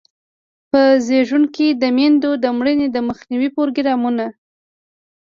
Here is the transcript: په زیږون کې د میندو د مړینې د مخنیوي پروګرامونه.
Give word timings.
په 0.69 0.81
زیږون 1.05 1.43
کې 1.55 1.67
د 1.81 1.83
میندو 1.95 2.31
د 2.43 2.45
مړینې 2.57 2.87
د 2.91 2.97
مخنیوي 3.09 3.49
پروګرامونه. 3.55 4.25